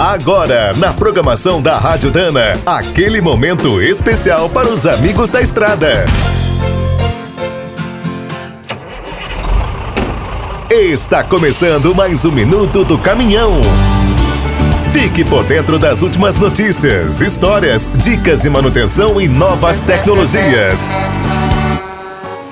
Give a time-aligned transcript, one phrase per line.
[0.00, 6.06] Agora, na programação da Rádio Dana, aquele momento especial para os amigos da estrada.
[10.70, 13.60] Está começando mais um minuto do caminhão.
[14.90, 20.90] Fique por dentro das últimas notícias, histórias, dicas de manutenção e novas tecnologias.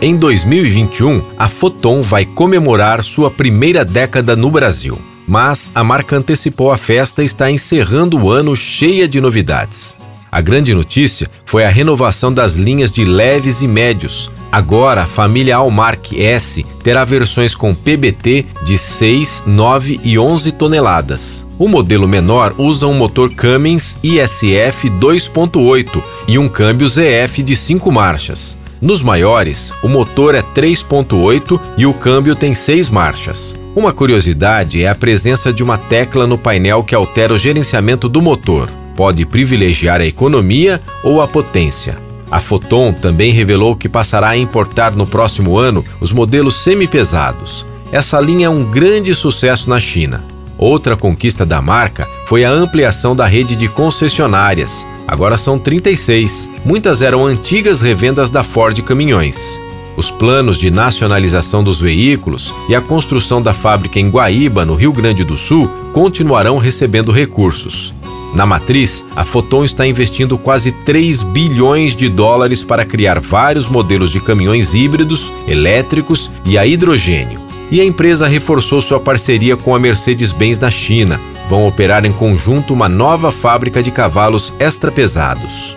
[0.02, 4.98] Em 2021, a Foton vai comemorar sua primeira década no Brasil
[5.28, 9.96] mas a marca antecipou a festa e está encerrando o ano cheia de novidades.
[10.32, 14.30] A grande notícia foi a renovação das linhas de leves e médios.
[14.50, 21.46] Agora, a família Almark S terá versões com PBT de 6, 9 e 11 toneladas.
[21.58, 27.90] O modelo menor usa um motor Cummins ISF 2.8 e um câmbio ZF de 5
[27.92, 28.56] marchas.
[28.80, 33.56] Nos maiores, o motor é 3.8 e o câmbio tem 6 marchas.
[33.78, 38.20] Uma curiosidade é a presença de uma tecla no painel que altera o gerenciamento do
[38.20, 38.68] motor.
[38.96, 41.96] Pode privilegiar a economia ou a potência.
[42.28, 47.64] A Foton também revelou que passará a importar no próximo ano os modelos semi-pesados.
[47.92, 50.24] Essa linha é um grande sucesso na China.
[50.58, 54.84] Outra conquista da marca foi a ampliação da rede de concessionárias.
[55.06, 56.50] Agora são 36.
[56.64, 59.67] Muitas eram antigas revendas da Ford Caminhões.
[59.98, 64.92] Os planos de nacionalização dos veículos e a construção da fábrica em Guaíba, no Rio
[64.92, 67.92] Grande do Sul, continuarão recebendo recursos.
[68.32, 74.12] Na matriz, a Foton está investindo quase 3 bilhões de dólares para criar vários modelos
[74.12, 79.78] de caminhões híbridos, elétricos e a hidrogênio e a empresa reforçou sua parceria com a
[79.78, 81.20] Mercedes-Benz na China.
[81.50, 85.76] Vão operar em conjunto uma nova fábrica de cavalos extra pesados.